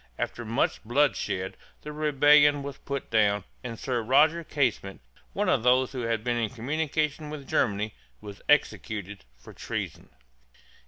After 0.17 0.43
much 0.43 0.83
bloodshed 0.83 1.55
the 1.83 1.91
rebellion 1.91 2.63
was 2.63 2.79
put 2.79 3.11
down, 3.11 3.43
and 3.63 3.77
Sir 3.77 4.01
Roger 4.01 4.43
Casement, 4.43 4.99
one 5.33 5.47
of 5.47 5.61
those 5.61 5.91
who 5.91 6.01
had 6.01 6.23
been 6.23 6.37
in 6.37 6.49
communication 6.49 7.29
with 7.29 7.47
Germany, 7.47 7.93
was 8.19 8.41
executed 8.49 9.25
for 9.37 9.53
treason. 9.53 10.09